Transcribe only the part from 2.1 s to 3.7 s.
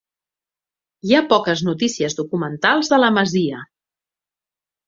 documentals de la masia.